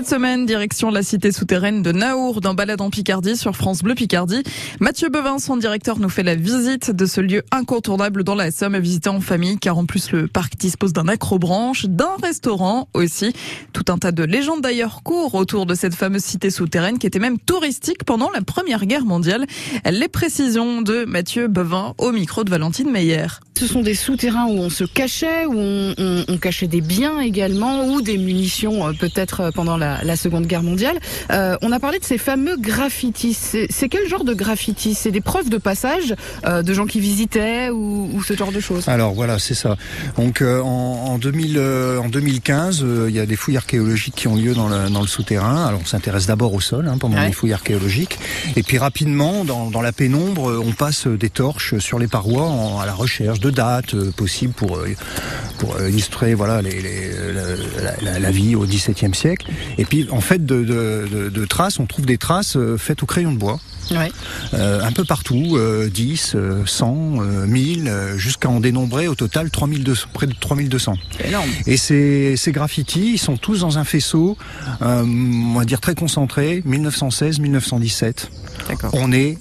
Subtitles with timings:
[0.00, 3.94] cette semaine, direction la cité souterraine de Naour, dans Balade en Picardie sur France Bleu
[3.94, 4.42] Picardie.
[4.80, 8.74] Mathieu Bevin, son directeur, nous fait la visite de ce lieu incontournable dans la Somme
[8.74, 13.34] à visiter en famille, car en plus le parc dispose d'un acrobranche, d'un restaurant aussi.
[13.74, 17.18] Tout un tas de légendes d'ailleurs courent autour de cette fameuse cité souterraine qui était
[17.18, 19.44] même touristique pendant la Première Guerre mondiale.
[19.84, 23.26] Les précisions de Mathieu Bevin au micro de Valentine Meyer.
[23.60, 27.20] Ce sont des souterrains où on se cachait, où on, on, on cachait des biens
[27.20, 30.98] également, ou des munitions euh, peut-être euh, pendant la, la, Seconde Guerre mondiale.
[31.30, 33.34] Euh, on a parlé de ces fameux graffitis.
[33.34, 34.94] C'est quel genre de graffitis?
[34.94, 36.14] C'est des preuves de passage
[36.46, 38.88] euh, de gens qui visitaient ou, ou, ce genre de choses?
[38.88, 39.76] Alors voilà, c'est ça.
[40.16, 41.58] Donc euh, en, en, 2000,
[42.02, 45.06] en 2015, il y a des fouilles archéologiques qui ont lieu dans le, dans le
[45.06, 45.66] souterrain.
[45.66, 47.26] Alors on s'intéresse d'abord au sol hein, pendant ouais.
[47.26, 48.18] les fouilles archéologiques,
[48.56, 52.80] et puis rapidement, dans, dans, la pénombre, on passe des torches sur les parois en,
[52.80, 54.78] à la recherche de dates possibles pour
[55.58, 59.46] pour illustrer voilà les, les, la, la, la, vie au XVIIe siècle.
[59.78, 63.06] Et puis en fait de, de, de, de, traces, on trouve des traces faites au
[63.06, 63.60] crayon de bois.
[63.90, 64.12] Ouais.
[64.54, 66.94] Euh, un peu partout, euh, 10, 100,
[67.46, 70.94] 1000, jusqu'à en dénombrer au total 3200, près de 3200.
[71.24, 71.48] Énorme.
[71.66, 74.36] Et ces, ces graffitis, ils sont tous dans un faisceau,
[74.82, 78.28] euh, on va dire très concentré, 1916-1917.
[78.92, 79.38] On est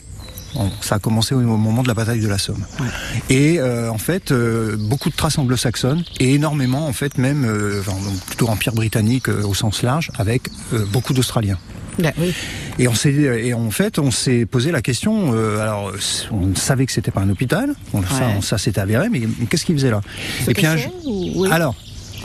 [0.81, 2.65] ça a commencé au moment de la bataille de la Somme.
[2.79, 2.87] Ouais.
[3.29, 7.81] Et euh, en fait, euh, beaucoup de traces anglo-saxonnes et énormément, en fait, même euh,
[7.81, 7.97] enfin,
[8.27, 10.43] plutôt empire britannique au sens large, avec
[10.91, 11.57] beaucoup d'Australiens.
[11.97, 12.33] Là, oui.
[12.77, 15.33] Et on s'est et en fait on s'est posé la question.
[15.59, 15.91] alors
[16.31, 18.01] on savait que c'était pas un hôpital, ouais.
[18.07, 19.99] ça, ça s'est avéré, mais qu'est-ce qu'il faisait là?
[20.47, 21.49] Et puis un oui.
[21.51, 21.75] alors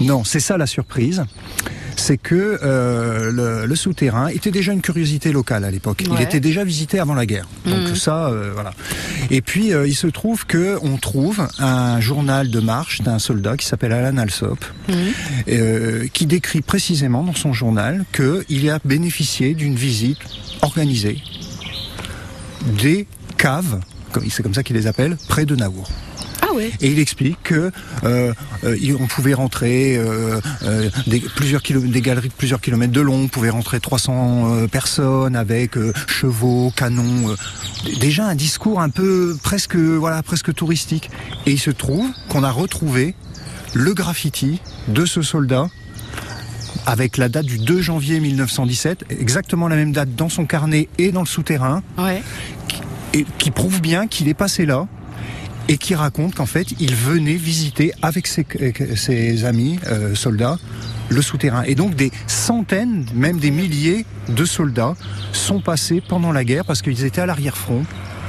[0.00, 1.24] non, c'est ça la surprise
[2.04, 6.04] c'est que euh, le, le, souterrain était déjà une curiosité locale à l'époque.
[6.06, 6.16] Ouais.
[6.18, 7.48] Il était déjà visité avant la guerre.
[7.64, 7.96] Donc mmh.
[7.96, 8.72] ça, euh, voilà.
[9.30, 13.56] Et puis euh, il se trouve que on trouve un journal de marche d'un soldat
[13.56, 16.08] qui s'appelle Alan Alsop, mmh.
[16.12, 20.18] qui décrit précisément dans son journal qu'il a bénéficié d'une visite
[20.60, 21.22] organisée
[22.82, 23.06] des
[23.38, 23.80] caves,
[24.28, 25.88] c'est comme ça qu'il les appelle, près de Naour.
[26.54, 26.70] Ouais.
[26.80, 27.70] Et il explique que
[28.04, 28.32] euh,
[28.64, 30.40] euh, on pouvait rentrer euh,
[31.06, 35.72] des, plusieurs des galeries de plusieurs kilomètres de long, on pouvait rentrer 300 personnes avec
[36.06, 37.34] chevaux, canons.
[38.00, 41.10] déjà un discours un peu presque voilà presque touristique.
[41.46, 43.14] Et il se trouve qu'on a retrouvé
[43.74, 45.68] le graffiti de ce soldat
[46.86, 51.12] avec la date du 2 janvier 1917, exactement la même date dans son carnet et
[51.12, 52.22] dans le souterrain, ouais.
[53.14, 54.86] et, qui prouve bien qu'il est passé là
[55.68, 58.46] et qui raconte qu'en fait, il venait visiter avec ses,
[58.96, 60.58] ses amis euh, soldats
[61.08, 61.62] le souterrain.
[61.64, 64.94] Et donc des centaines, même des milliers de soldats
[65.32, 67.84] sont passés pendant la guerre parce qu'ils étaient à l'arrière-front.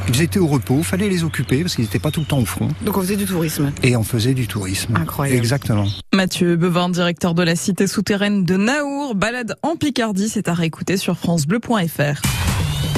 [0.08, 2.46] Ils étaient au repos, fallait les occuper parce qu'ils n'étaient pas tout le temps au
[2.46, 2.68] front.
[2.84, 3.72] Donc on faisait du tourisme.
[3.82, 4.96] Et on faisait du tourisme.
[4.96, 5.38] Incroyable.
[5.38, 5.88] Exactement.
[6.14, 10.98] Mathieu Bevin, directeur de la cité souterraine de Naour, balade en Picardie, c'est à réécouter
[10.98, 12.22] sur francebleu.fr.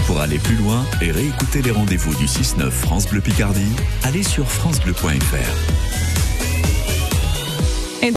[0.08, 4.48] Pour aller plus loin et réécouter les rendez-vous du 6-9 France Bleu Picardie, allez sur
[4.50, 6.27] francebleu.fr.